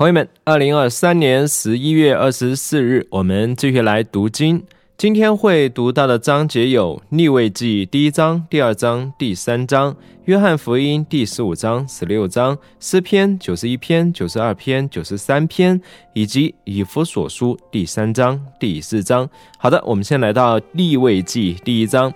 [0.00, 4.64] 朋友们，二零二三年十一月二十四日，我们继续来读经。
[4.96, 9.92] 今天会读到的章节有《逆位记》第一章、第二章、第三章，
[10.24, 15.78] 《约翰福音》第十五章、十六章，《诗篇》九十一篇、九十二篇、九十三篇，
[16.14, 19.28] 以及《以弗所书》第三章、第四章。
[19.58, 22.10] 好的，我们先来到《逆位记》第一章。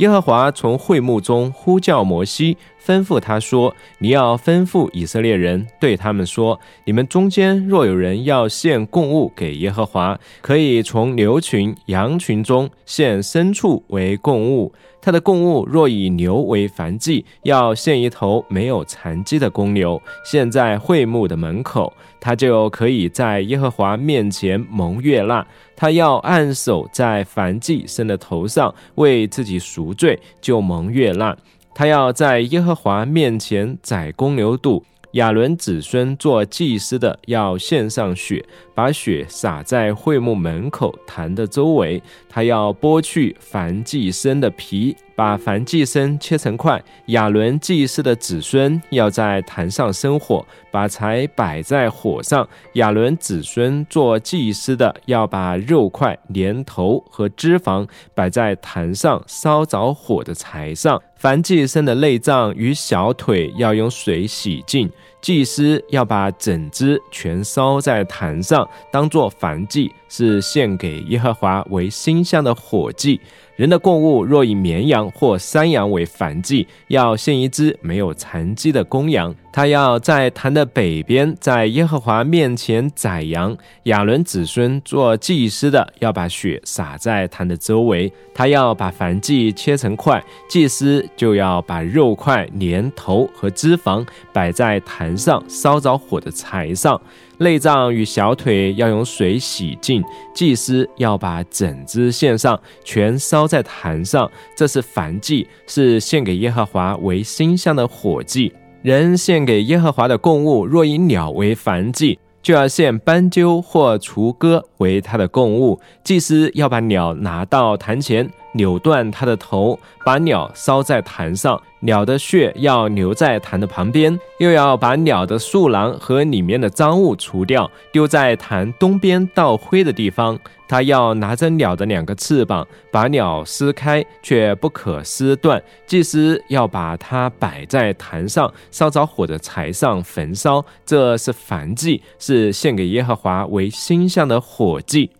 [0.00, 2.58] 耶和华从会幕中呼叫摩西。
[2.86, 14.72] 吩咐他说：“你要吩咐以色列人，对他们说：你们中间若有人要献供物给耶和华，可以从牛群、羊群中献牲畜为供物。
[15.02, 25.44] 他的供物若以牛为燔祭，要献一头没有残疾的公牛，献在会幕的门口，他就可以在耶和华面前蒙悦纳。
[25.76, 31.36] 他要按手在燔祭生的头上，为自己赎罪，就蒙悦纳。”
[31.78, 38.42] 他要在耶和华面前宰公牛肚，亚伦子孙做祭司的要献上血，
[38.74, 42.02] 把血洒在会幕门口坛的周围。
[42.30, 44.96] 他要剥去燔祭生的皮。
[45.14, 52.46] 把燔祭生切成块，亚伦祭司的子孙要在坛上生火，把柴摆在火上。
[52.74, 61.00] 亚伦子孙做祭司的要把肉块、连头和脂肪摆在坛上烧着火的柴上。
[61.26, 64.88] 燔祭生的内脏与小腿要用水洗净，
[65.20, 73.20] 祭司要把整只全烧在坛上，当做燔祭，是献给耶和华为馨香的火祭。
[73.56, 79.34] 人的供物若以绵羊或山羊为燔祭，要献一只没有残疾的公羊。
[79.50, 83.56] 他要在坛的北边，在耶和华面前宰羊。
[83.84, 88.12] 亚伦子孙做祭司的，要把血洒在坛的周围。
[88.34, 97.00] 他要把燔祭切成块，祭司就要把肉块、连头和脂肪摆在坛上烧着火的柴上。
[97.38, 100.02] 内脏与小腿要用水洗净，
[100.34, 104.30] 祭司要把整只献上，全烧在坛上。
[104.56, 108.52] 这是燔祭，是献给耶和华为馨香的火祭。
[108.82, 115.78] 人献给耶和华的供物，若以鸟为燔祭，就要献斑鸠或雏鸽为他的供物。
[116.04, 118.30] 祭司要把鸟拿到坛前。
[118.56, 130.38] 扭断它的头，把鸟烧在坛上，鸟的血要留在坛的旁边，又要把鸟的树囊和里面的脏物除掉，丢在坛东边倒灰的地方。
[130.68, 135.62] 他要拿着鸟的两个翅膀，把鸟撕开，却不可撕断。
[135.86, 145.10] 祭司要把它摆在坛上烧着火的柴上焚烧，这是燔祭，是献给耶和华为馨香的火祭。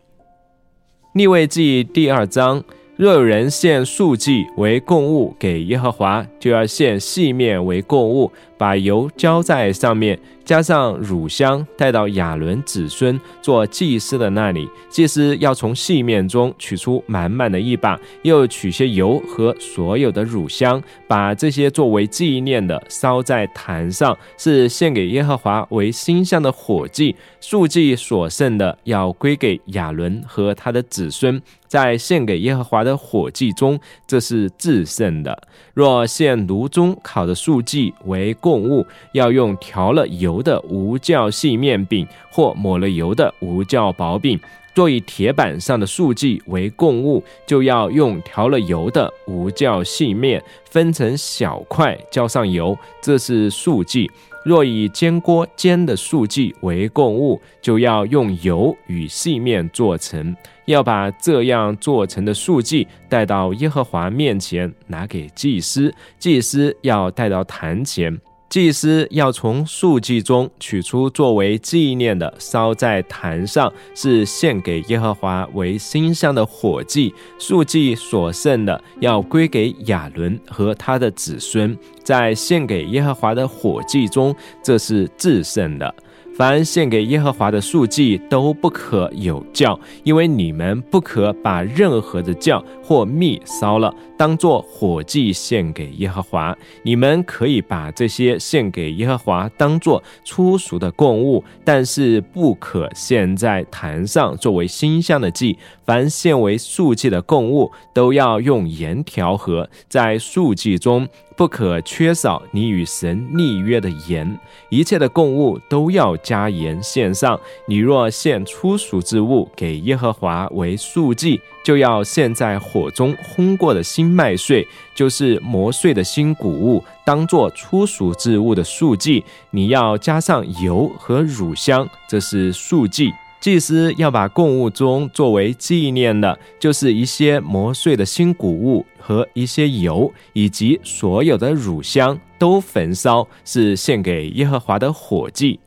[1.13, 2.65] 立位记第二章。
[2.97, 10.19] 若有人献素祭为供物给耶和华，就要献细面为供物，把油浇在上面。
[10.45, 14.69] 加上乳香，带到亚伦子孙做祭司的那里。
[14.89, 27.17] 祭司要从细面中取出满满的一把，又取些油和所有的乳香，把这些作为纪念的烧在坛上，是献给耶和华为馨香的火祭。
[27.41, 35.37] 数祭所剩的要归给亚伦和他的子孙，在献给耶和华的火祭中，这是至圣的。
[35.75, 40.37] 若献炉中烤的数祭为供物，要用调了油。
[40.47, 44.39] 的无酵细面饼或抹了油的无酵薄饼，
[44.77, 50.41] 若以铁板上的素祭为供物，就要用调了油的无酵细面
[50.71, 54.09] 分成小块，浇上油，这是素祭。
[54.45, 60.37] 若以煎锅煎的素祭为供物，就要用油与细面做成，
[60.67, 68.17] 要把这样做成的素祭带到耶和华面前，拿给祭司，祭司要带到坛前。
[68.49, 77.13] 祭司要从数祭中取出作为纪念的，烧在坛上，是献给耶和华为馨香的火祭。
[77.39, 85.95] 数祭所剩的，要归给亚伦和他的子孙，在献给耶和华的火祭中，这是至圣的。
[86.37, 96.55] 凡献给耶和华的素祭都不可有教，因为你们不可把任何的教或蜜烧了，当作火祭献给耶和华。
[96.83, 105.57] 你们可以把这些献给耶和华，当作粗俗的供物，但是不可献在坛上作为馨香的祭。
[105.87, 111.09] 凡献为素祭的供物，都要用盐调和，在素祭中。
[111.37, 114.41] 不可缺少你与神立约的盐。
[114.71, 117.39] 一切的供物都要加盐献上。
[117.69, 129.23] 你若献出熟之物给耶和华为素祭，就要献在火中烘过的新麦穗，就是磨碎的新谷物，当做出熟之物的素祭。
[129.51, 133.13] 你要加上油和乳香，这是素祭。
[133.47, 145.61] 祭司要把供物中作为纪念的，就是一些磨碎的新谷物和一些油，以及所有的乳香，都焚烧，是献给耶和华的火祭。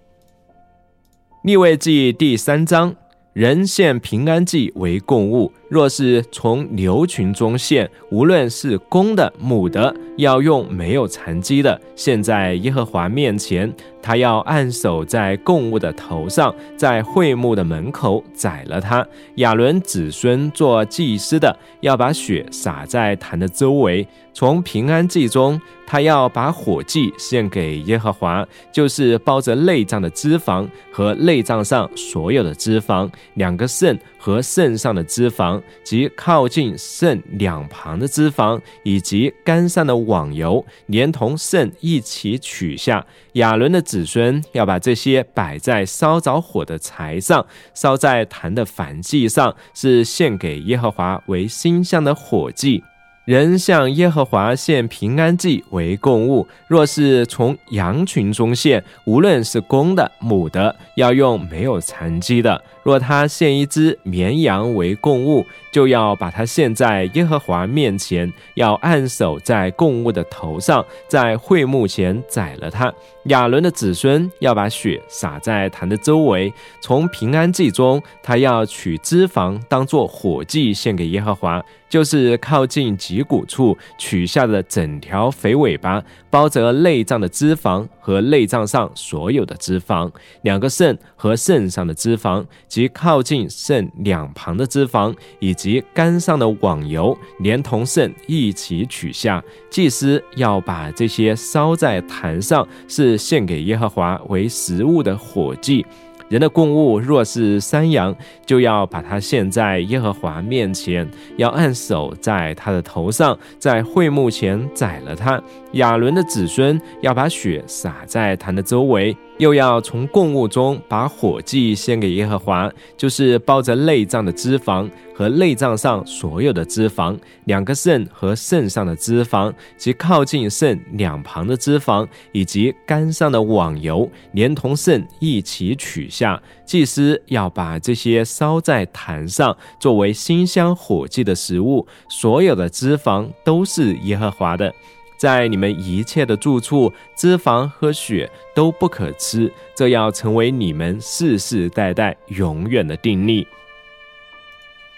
[1.46, 2.94] 立位记第三章，
[3.32, 5.50] 人献平安祭为供物。
[5.70, 13.72] 若是从牛群中献，无论是公的母的，要用没有残疾的献在耶和华面前。
[14.02, 19.06] 他要按手在供物的头上，在会幕的门口宰了他。
[19.36, 24.08] 亚伦子孙做祭司的，要把血洒在坛的周围。
[24.34, 35.59] 从平安祭中，他要把火祭献给耶和华，就是包着内脏的脂肪和内脏上所有的脂肪，两个肾和肾上的脂肪。
[35.84, 43.06] 及靠近肾两旁的脂肪，以及肝上的网油，连同肾一起取下。
[43.34, 52.84] 亚伦的子孙要把这些摆在烧着火的柴上，烧在坛的燔祭上，是献给耶和华为馨香的火祭。
[53.30, 62.60] 人向耶和华献平安祭为供物，若是从羊群中献，无论是公的母的，要用没有残疾的。
[62.82, 72.92] 若他献一只绵羊为供物，就要把它献在耶和华面前，要按手在供物的头上，在会幕前宰了它。
[73.26, 76.52] 亚伦的子孙要把血洒在坛的周围。
[76.82, 90.10] 从平安祭中，他要取脂肪当作火祭献给耶和华，就是靠近脊骨处取下的整条肥尾巴，包着内脏的脂肪和内脏上所有的脂肪，
[90.44, 92.46] 两个肾和肾上的脂肪。
[92.68, 99.44] 及靠近肾两旁的脂肪，以及肝上的网油，连同肾一起取下。
[99.72, 105.86] 祭司要把这些烧在坛上，是献给耶和华为食物的火祭。
[106.30, 108.16] 人的供物若是山羊，
[108.46, 115.42] 就要把它献在耶和华面前，要按手在他的头上，在会幕前宰了他。
[115.74, 119.16] 亚伦的子孙要把血洒在坛的周围。
[119.38, 136.42] 又要从供物中把火祭献给耶和华，就是包着内脏的脂肪和内脏上所有的脂肪，两个肾和肾上的脂肪及靠近肾两旁的脂肪，以及肝上的网油，连同肾一起取下。
[136.66, 141.88] 祭司要把这些烧在坛上，作为馨香火祭的食物。
[142.10, 144.74] 所有的脂肪都是耶和华的。
[145.20, 153.46] 在你们一切的住处，脂肪和血都不可吃，这要成为你们世世代代永远的定力。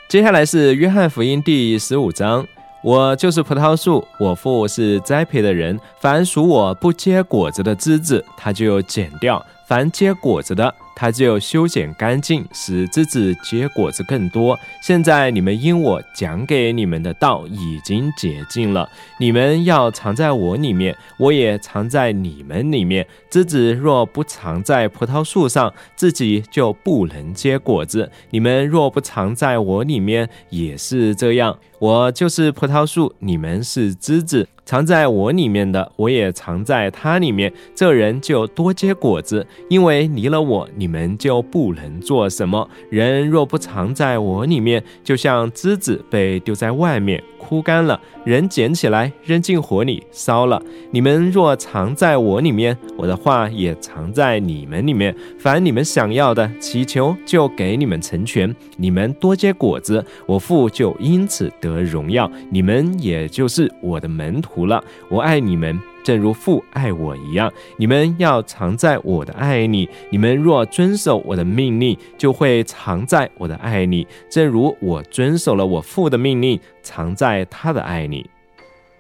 [0.08, 2.46] 接下来是约翰福音第十五章：
[2.84, 5.80] 我就是葡萄树，我父是栽培的人。
[6.00, 14.58] 凡属我不结果子的枝子，他就剪掉；凡结果子的，他就修剪干净，使枝子结果子更多。
[14.82, 18.90] 现在你们因我讲给你们的道已经解禁了，
[19.20, 23.06] 你们要藏在我里面，我也藏在你们里面。
[23.30, 31.58] 枝子若不藏在葡萄树上，自己就不能结果子；你们若不藏在我里面，也是这样。
[31.80, 34.48] 我就是葡萄树，你们是枝子。
[34.64, 39.46] 藏在我里面的，我也藏在他里面，这人就多结果子。
[39.70, 42.70] 因为离了我，你们就不能做什么。
[42.90, 47.22] 人若不藏在我里面，就像枝子被丢在外面。
[47.38, 50.62] 枯干了，人捡起来扔进火里烧了。
[50.92, 55.14] 你们若藏在我里面，我的话也藏在你们里面。
[55.40, 58.56] 凡你们想要的，祈求就给你们成全。
[58.78, 62.32] 你们多结果子，我父就因此得荣耀。
[62.52, 64.84] 你们也就是我的门徒了。
[65.10, 65.80] 我爱你们。
[66.04, 69.88] 正如父爱我一样，你们要藏在我的爱里。
[70.10, 74.08] 你们若遵守我的命令，就会藏在我的爱里。
[74.28, 78.28] 正如我遵守了我父的命令，藏在他的爱里。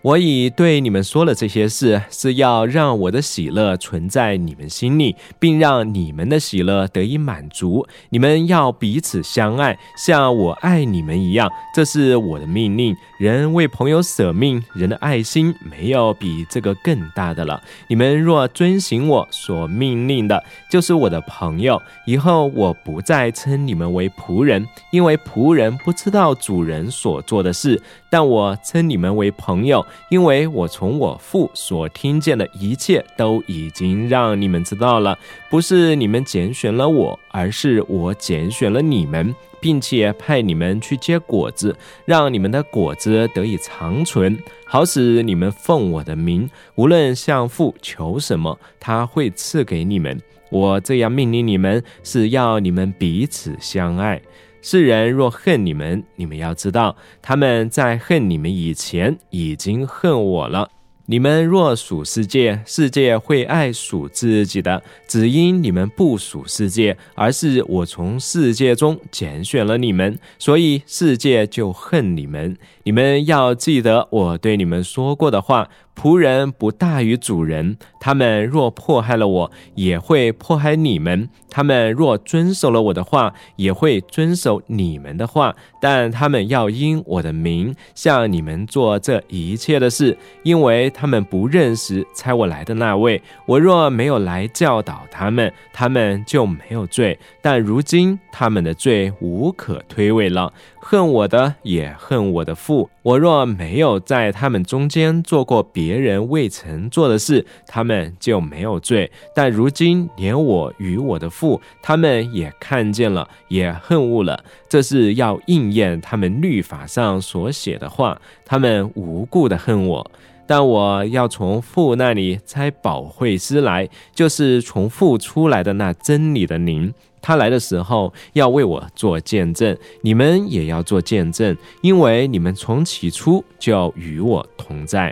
[0.03, 7.85] 我已对你们说了这些事，是要让我的喜乐存在你们心里，并让你们的喜乐得以满足。
[8.09, 11.47] 你们要彼此相爱，像我爱你们一样。
[11.75, 12.95] 这是我的命令。
[13.19, 17.61] 人为朋友舍命，人的爱心没有比这个更大的了。
[17.87, 21.79] 你们若遵行我所命令的，就是我的朋友。
[22.07, 27.79] 以后我不再称你们为仆人，因为仆人不知道主人所做的事。
[28.11, 29.83] 但我称你们为朋友。
[30.09, 35.17] 因为我从我父所听见的一切都已经让你们知道了。
[35.49, 41.75] 不是你们拣选了我，而是我拣选了你们，并且派你们去结果子，
[42.05, 50.21] 让你们的果子得以长存，好使你们奉我的名，无论向父求什么，他会赐给你们。
[50.49, 54.21] 我这样命令你们，是要你们彼此相爱。
[54.61, 60.69] 世人若恨你们，你们要知道，他们在恨你们以前已经恨我了。
[61.07, 72.55] 你们若属世界，世界会爱属自己的；只因你们不属世界，而是我从世界中拣选了你们，所以世界就恨你们。
[72.83, 75.67] 你们要记得我对你们说过的话。
[75.95, 85.55] 仆人不大于主人，他们若迫害了我，也会迫害你们；他们若遵守了我的话，也会遵守你们的话。
[85.79, 93.21] 但他们要因我的名向你们做这一切的事，因为他们不认识差我来的那位。
[93.45, 100.53] 我若没有来教导他们，他们就没有罪；但如今他们的罪无可推诿了。
[100.83, 102.89] 恨我的也恨我的父。
[103.03, 109.11] 我若没有在他们中间做过别别人未曾做的事，他们就没有罪。
[109.33, 114.43] 但如今连我与我的父，他们也看见了，也恨恶了。
[114.69, 118.21] 这是要应验他们律法上所写的话。
[118.45, 120.11] 他们无故的恨我，
[120.45, 126.93] 但我要从父那里猜保惠师来，就是从父出来的那真理的灵。
[127.23, 135.11] 他来的时候要为我做见证，你们也要做见证，因为你们从起初就与我同在。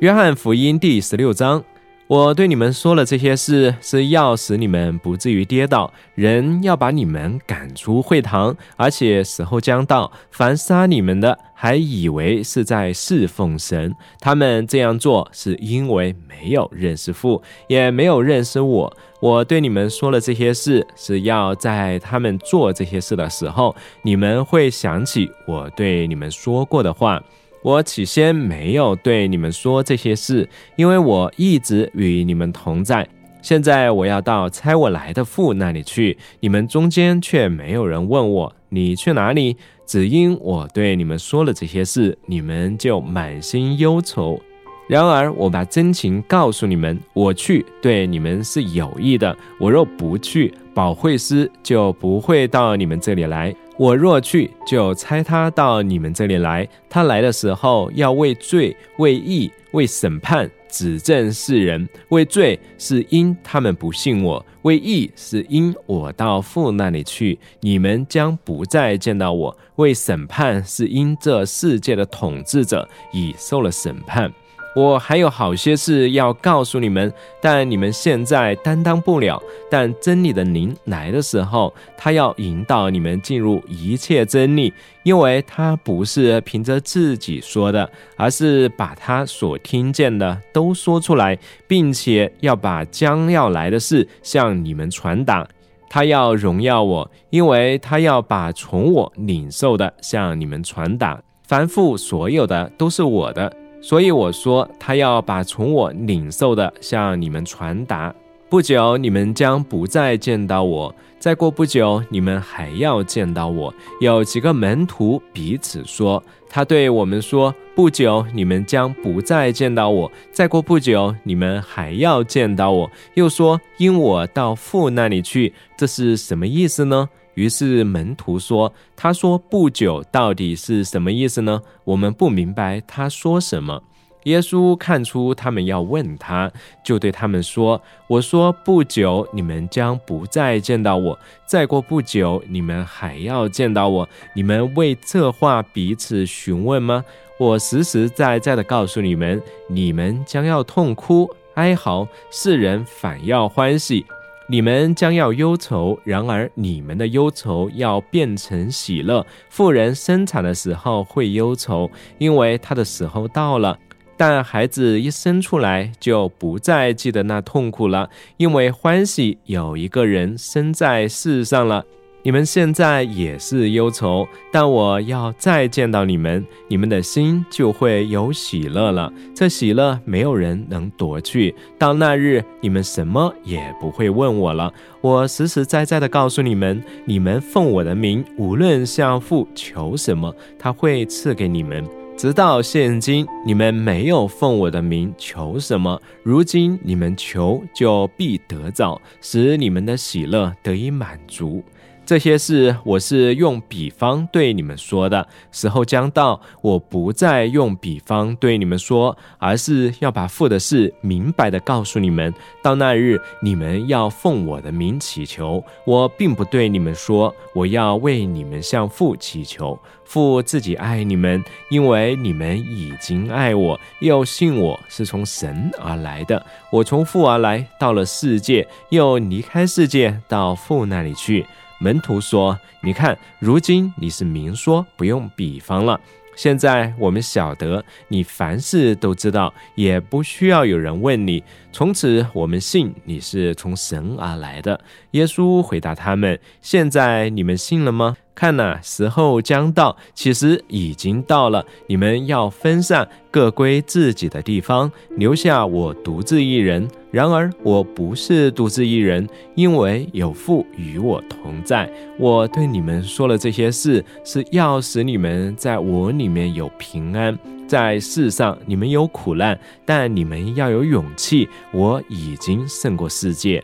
[0.00, 1.62] 约翰福音第十六章。
[2.06, 5.92] 我对你们说了这些事，是要使你们不至于跌倒。
[6.14, 13.94] 人要把你们赶出会堂，而且时候将到，凡杀你们的，还以为是在侍奉神。
[14.18, 18.96] 他们这样做，是因为没有认识父，也没有认识我。
[19.20, 27.22] 我对你们说了这些事，是要在他们做这些事的时候，你们会想起我对你们说过的话。
[27.62, 33.06] 我起先没有对你们说这些事，因为我一直与你们同在。
[33.42, 44.40] 现在我要到差我来的父那里去，你们中间却没有人问我你去哪里，只因我对你们说了这些事，你们就满心忧愁。
[44.88, 49.36] 然而我把真情告诉你们，我去对你们是有益的。
[49.58, 53.54] 我若不去，保惠师就不会到你们这里来。
[53.80, 56.68] 我若去，就差他到你们这里来。
[56.90, 61.88] 他来的时候，要为罪、为义、为审判指证世人。
[62.10, 74.30] 为罪是因他们不信我；为义是因我到父那里去，你们将不再见到我；为审判是因这世界的统治者已受了审判。
[74.76, 79.42] 我还有好些事要告诉你们，但你们现在担当不了。
[79.68, 84.72] 但真理的灵来的时候，他要引导你们进入一切真理，
[85.02, 91.36] 因为他不是凭着自己说的，而是把他所听见的都说出来，
[91.66, 95.46] 并且要把将要来的事向你们传达。
[95.88, 101.20] 他要荣耀我，因为他要把从我领受的向你们传达。
[101.42, 103.52] 凡父所有的都是我的。
[103.80, 108.14] 所以我说，他要把从我领受的向你们传达。
[108.48, 113.72] 不久，你们将不再见到我；再过不久，你们还要见到我。
[114.00, 116.20] 有几个门徒彼此说
[116.50, 127.08] ：“他对我们说，不久你们将不再见到我；再过不久，你们还要见到我。”又说：“因我到父那里去。”这是什么意思呢？
[127.34, 131.62] 于是门徒说：“他说不久，到底是什么意思呢？
[131.84, 133.82] 我们不明白他说什么。”
[134.24, 136.52] 耶稣看出他们要问他，
[136.84, 144.06] 就对他们说：“我说不久，你们将不再见到我；再过不久，你们还要见到我。
[144.34, 147.02] 你们为这话彼此询问吗？
[147.38, 154.04] 我实实在在的告诉你们，你们将要痛哭哀嚎，世人反要欢喜。”
[154.50, 159.24] 你们将要忧愁，然而你们的忧愁要变成喜乐。
[159.48, 161.88] 富人生产的时候会忧愁，
[162.18, 163.78] 因为他的时候到了；
[164.16, 171.84] 但孩子一生出来，就不再记得那痛苦了，因为欢喜有一个人生在世上了。
[172.22, 179.10] 你们现在也是忧愁，但我要再见到你们，你们的心就会有喜乐了。
[179.34, 181.54] 这喜乐没有人能夺去。
[181.78, 184.70] 到那日，你们什么也不会问我了。
[185.00, 191.82] 我实实在在的告诉你们：你们奉我的名，无论向父求什么，他会赐给你们。
[192.18, 201.64] 直到现今，你们没有奉我的名求什么，如今你们求，就必得着，使你们的喜乐得以满足。
[202.10, 212.34] 这些事我是用比方对你们说的，时候将到，我不再用比方对你们说，而是要把父的事明白的告诉你们。
[212.64, 219.78] 到那日，你们要奉我的名祈求，我并不对你们说，我要为你们向父祈求。
[220.04, 226.44] 父自己爱你们，因为你们已经爱我，又信我是从神而来的。
[226.72, 231.46] 我从父而来，到了世界，又离开世界，到父那里去。
[231.82, 235.98] 门徒说：“你看，如今你是明说，不用比方了。
[236.36, 241.42] 现在我们晓得你凡事都知道，也不需要有人问你。
[241.72, 244.78] 从此，我们信你是从神而来的。”
[245.12, 251.64] 耶稣回答他们：“现在你们信了吗？”看呐，时候将到，其实已经到了。
[251.88, 256.88] 你们要分散，各归自己的地方，留下我独自一人。
[257.10, 261.90] 然而我不是独自一人，因为有父与我同在。
[262.18, 267.38] 我对你们说了这些事，是要使你们在我里面有平安。
[267.66, 271.48] 在世上你们有苦难，但你们要有勇气。
[271.72, 273.62] 我已经胜过世界。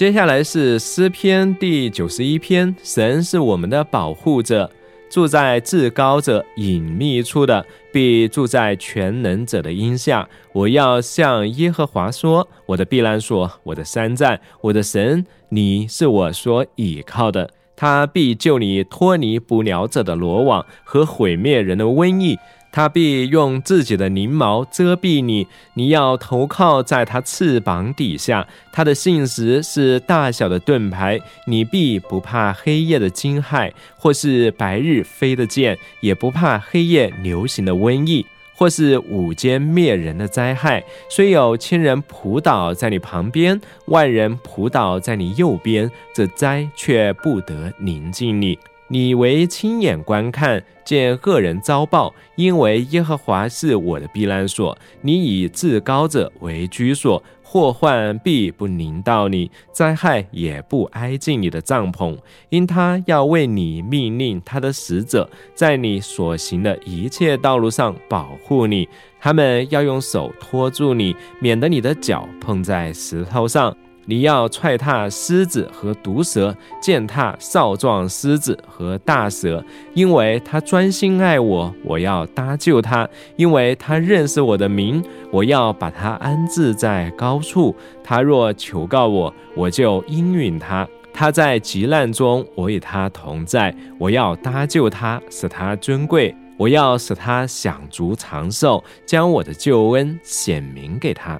[0.00, 2.74] 接下来是诗篇第九十一篇。
[2.82, 4.70] 神是我们的保护者，
[5.10, 10.26] 住在至高者隐秘处的，必住在全能者的荫下。
[10.54, 17.50] 我要向耶和华说：“我的避难所，我的山寨，我的神，你是我所倚靠的。
[17.76, 22.38] 他必救你脱离捕鸟者的罗网和毁灭人的瘟疫。”
[22.72, 28.46] 他必用自己的翎毛遮蔽你，你要投靠在他翅膀底下。
[28.72, 38.24] 他的信实是大小的盾牌，你必不怕黑夜的惊骇，或是白日飞的箭，也不怕黑夜流行的瘟疫，
[38.54, 40.84] 或是午间灭人的灾害。
[41.08, 48.56] 虽有千人扑倒在你旁边，万人扑倒在你右边，这灾却不得临近你。
[48.92, 54.76] 你为亲眼观看，见恶人遭报，因为耶和华是我的避难所。
[55.00, 62.18] 你以至高者为居所，祸患必不临到你，灾害也不挨近你的帐篷，
[62.48, 68.88] 因他要为你命令他的使者，在你所行的一切道路上保护你。
[69.20, 73.76] 他们要用手托住你，免得你的脚碰在石头上。
[74.10, 87.72] 你要踹踏狮子和毒蛇，践踏少壮狮子和大蛇，因为他专心爱我，我要搭救他；因为他认识我的名，我要把他安置在高处。
[88.02, 90.88] 他若求告我，我就应允他。
[91.12, 101.38] 他在急难中，我与他同在，我要搭救他，使他尊贵；我要使他享足长寿，将我的救恩显明给他。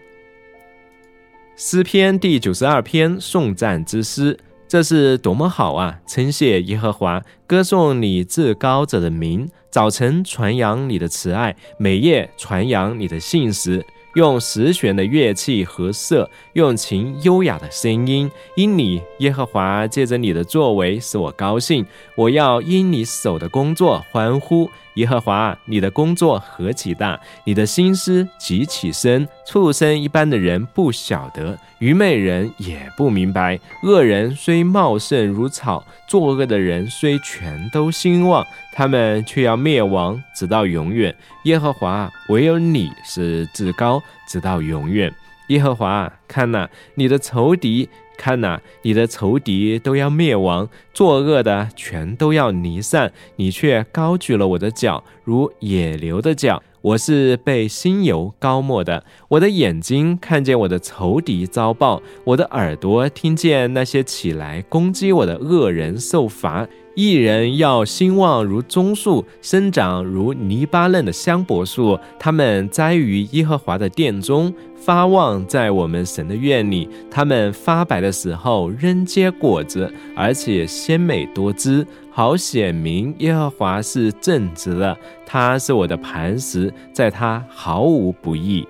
[1.62, 4.34] 诗篇第九十二篇颂赞之诗，
[4.66, 5.94] 这是多么好啊！
[6.06, 9.46] 称谢耶和华，歌颂你至高者的名。
[9.70, 13.84] 早晨传扬你的慈爱，每夜传扬你的信实。
[14.14, 18.28] 用十弦的乐器和瑟，用琴优雅的声音。
[18.56, 21.84] 因你耶和华借着你的作为使我高兴，
[22.16, 24.70] 我要因你手的工作欢呼。
[24.94, 33.58] 耶和华，你的工作何其大，你的心思极其深，畜生一般的人不晓得，愚昧人也不明白。
[33.84, 41.14] 恶人虽茂盛如草，作恶的人虽全都兴旺，他们却要灭亡，直到永远。
[41.44, 45.12] 耶和华，唯有你是至高，直到永远。
[45.48, 47.88] 耶和华，看呐，你的仇敌。
[48.20, 56.62] 看呐，你的仇敌都要灭亡，作恶的全都要离散，你却高举了我的脚，如野牛的脚。
[56.82, 66.66] 我是被新油高抹的，我的眼睛看见我的仇敌遭报，我的耳朵听见那些起来攻击我的恶人受罚。
[66.96, 71.98] 一人要兴旺如棕树，生长如泥巴嫩的香柏树。
[72.18, 76.88] 他们栽于耶和华的殿中，发旺在我们神的院里。
[77.08, 84.96] 他们发白的时候仍结果子，而且鲜美多汁，好显明耶和华是正直的。
[85.24, 88.66] 他是我的磐石，在他毫无不义。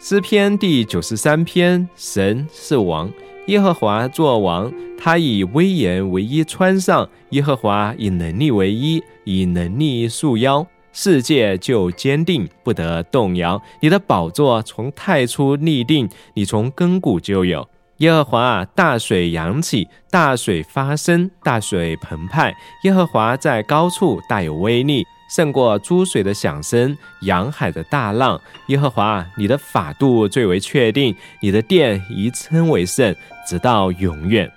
[0.00, 3.08] 诗篇第九十三篇：神是王。
[3.46, 13.60] 耶和华作王，他以威严为衣穿上；耶和华以能力为衣，以能力束腰，世界就坚定，不得动摇。
[13.80, 17.66] 你的宝座从太初立定，你从亘古就有。
[17.96, 22.54] 耶和华大水扬起，大水发生，大水澎湃。
[22.84, 28.40] 耶和华在高处大有威力，胜过珠水的响声，洋海的大浪。
[28.66, 33.14] 耶和华，你的法度最为确定，你的殿以称为圣，
[33.46, 34.50] 直到永远。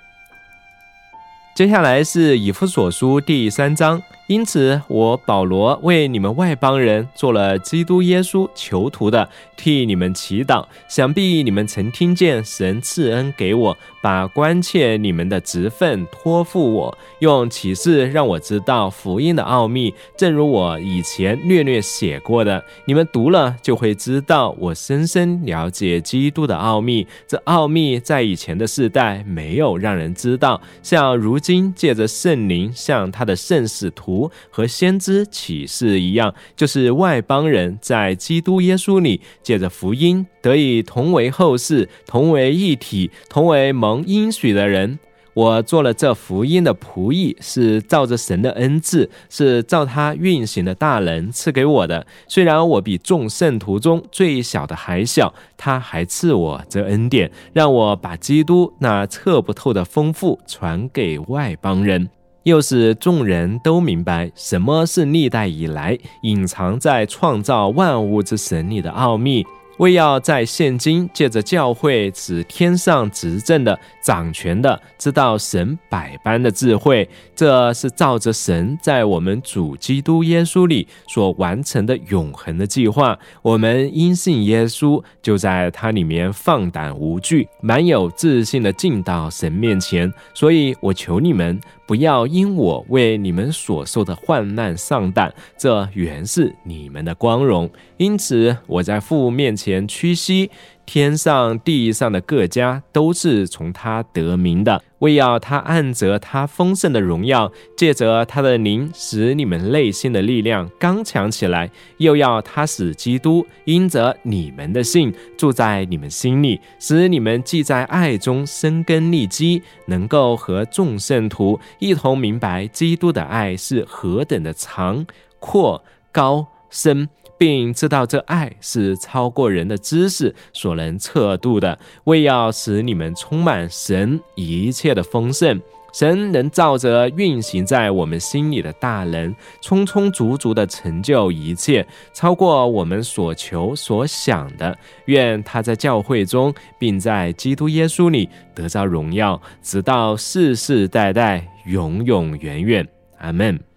[1.56, 4.02] 接下来是以弗所书第三章。
[4.28, 10.66] 因此，我保罗为你们外邦人做了基督耶稣囚徒的，替你们祈祷。
[10.88, 19.94] 想必你们曾听见神赐恩给我，把关切你们的职分托付我，用启示让我知道福音的奥秘。
[20.18, 27.06] 正如我以前略略写过的，你们读了就会知道，我深深了解基督的奥秘。
[27.28, 34.13] 这奥秘在以前的世代没有让人知道，像如今借着圣灵向他的圣使徒。
[34.50, 45.00] 和先知启示一样，就是外邦人在基督耶稣里借着福音得以同为后世，同为一体，同为蒙应许的人。
[45.36, 52.06] 我做了这福音的仆役，是照着神的恩赐，是照他运行的大能赐给我的。
[52.28, 62.08] 虽然我比众圣徒中最小的还小，他还赐我这恩典，让我把基督那测不透的丰富传给外邦人。
[62.44, 69.46] 又是众人都明白什么是历代以来隐藏在创造万物之神里的奥秘。
[69.78, 83.18] 为要在现今借着教会指天上执政的掌权的，知道神百般的智慧，这是照着神在我们主基督耶稣里所完成的永恒的计划。
[83.42, 90.12] 我们因信耶稣，就在他里面放胆无惧，满有自信的进到神面前。
[90.34, 91.60] 所以我求你们。
[91.86, 97.70] 不要因我为你们所受的患难丧胆，这原是你们的光荣。
[97.98, 100.52] 因此，我在父面前前屈膝。
[100.86, 125.06] 天上地上的各家都是从他得名的，为要他按着他丰盛的荣耀，借着他的灵，使你们内心的力量刚强起来；又要他使基督因着你们的信住在你们心里，使你们既在爱中生根立基，能够和众圣徒一同明白基督的爱是何等的长、
[125.40, 127.08] 阔、高、深。
[127.38, 135.62] 并知道这爱是超过人的知识所能测度的，为要使你们充满神一切的丰盛。
[135.94, 144.76] 神能照着运行在我们心里的大能，充充足足的成就一切，超过我们所求所想的。
[145.06, 152.88] 愿他在教会中，并在基督耶稣里得着荣耀，直到世世代代，永永远远。
[153.20, 153.73] 阿门。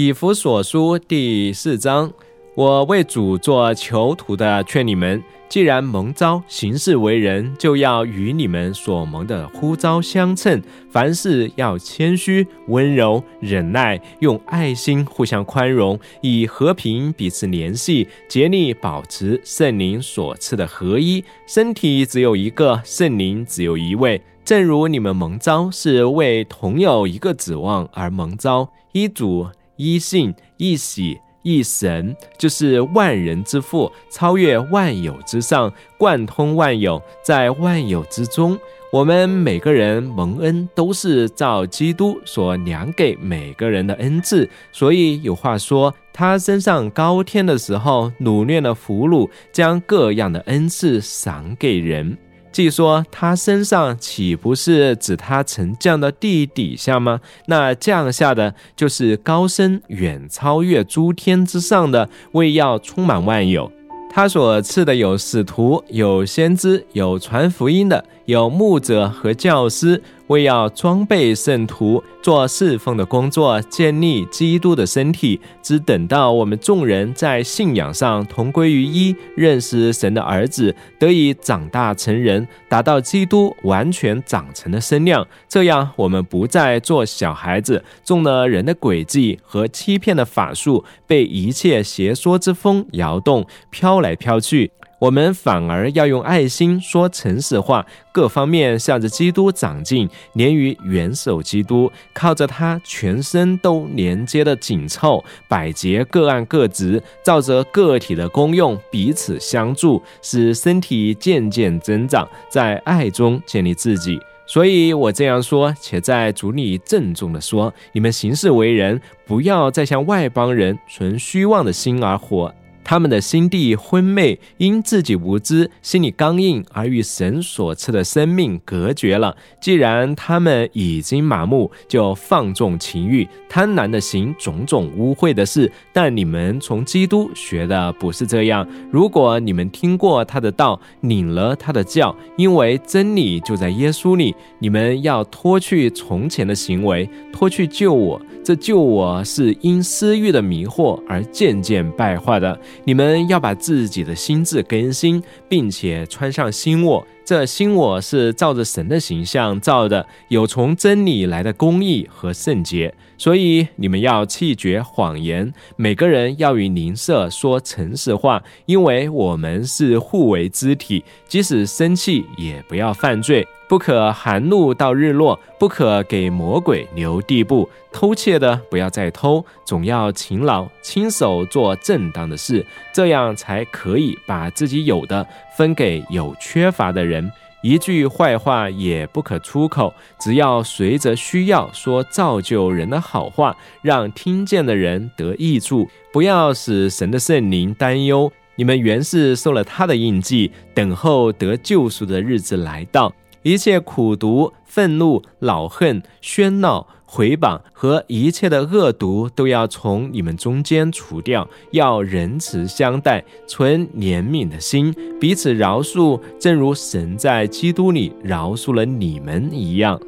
[0.00, 2.12] 以弗所书第四章，
[2.54, 10.62] 我为主做囚徒的，劝你们：既然蒙召行事为人，就要与你们所蒙的呼召相称。
[10.88, 21.24] 凡事要谦虚、温柔、忍耐，用爱心互相宽容，以和平彼此联系，竭力保持圣灵所赐的合一。
[21.48, 24.22] 身体只有一个，圣灵只有一位。
[24.44, 29.48] 正如你们蒙召是为同有一个指望而蒙召，一主。
[29.78, 38.58] 一信一喜一神，就是万人之父，超越万有之上，贯通万有，在万有之中。
[38.90, 44.48] 我们每个人蒙恩，都是照基督所量给每个人的恩赐。
[44.72, 52.16] 所以有话说，他升上高天的时候，努练了俘虏，将各样的恩赐赏给人。
[52.58, 57.20] 帝说他身上岂不是指他曾降到地底下吗？
[57.46, 63.70] 那降下的就是高深远超越诸天之上的，为要充满万有。
[64.10, 70.02] 他所赐的有使徒，有先知，有传福音的，有牧者和教师。
[70.26, 85.26] 为要装备圣徒做侍奉的工作，建立基督的身体，只等到我们众人在信仰上同归于一，认识神的儿子，得以长大成人，达到基督完全长成的身量。
[85.48, 94.72] 这样，我们不再做小孩子，中了人的诡计和欺骗的法术，被一切邪说之风摇动，飘来飘去。
[94.98, 114.18] 我们反而要用爱心说诚实话，各方面向着基督长进，连于元首基督，靠着他全身都连接的紧凑，百节各按各职，照着个体的功用彼此相助，使身体渐渐增长，在爱中建立自己。
[114.46, 122.52] 所以我这样说，且在主里郑重的说：你们行事为人，不要再像外邦人存虚妄的心而活。
[122.88, 129.36] 他们的心地昏昧，因自己无知，心里刚硬，而与神所赐的生命隔绝了。
[129.60, 135.70] 既然他们已经麻木，就放纵情欲，贪婪的行种种污秽的事。
[135.92, 138.66] 但你们从基督学的不是这样。
[138.90, 148.18] 如果你们听过他的道，领了他的教，因为真理就在耶稣里，你们要脱去从前的行为，脱去救我。
[148.42, 152.58] 这救我是因私欲的迷惑而渐渐败坏的。
[152.84, 157.06] 你们要把自己的心智更新，并且穿上新我。
[157.28, 162.94] 这心我是照着神的形象造的，有从真理来的公义和圣洁。
[163.18, 171.04] 所以你们要弃绝谎言，每个人要与邻舍说诚实话，因为我们是互为肢体。
[171.26, 173.46] 即使生气，也不要犯罪。
[173.68, 177.68] 不可含怒到日落，不可给魔鬼留地步。
[177.92, 182.64] 偷窃的不要再偷，总要勤劳，亲手做正当的事，
[182.94, 187.17] 这样才可以把自己有的分给有缺乏的人
[187.62, 195.88] 一句坏话也不可出口，只要随着需要说造就人的好话，让听见的人得益处。
[196.12, 198.30] 不要使神的圣灵担忧。
[198.54, 203.12] 你们原是受了他的印记，等候得救赎的日子来到。
[203.42, 211.48] 一切苦读、愤怒、老恨、喧闹、回谤和一切的恶毒，都要从你们中间除掉。
[211.70, 219.98] 要仁慈相待，存怜悯的心，彼此饶恕，正如神在基督里饶恕了你们一样。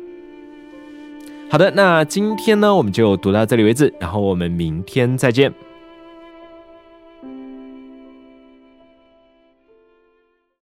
[1.51, 5.51] 好的，那今天呢，我们就读到这里为止，然后我们明天再见。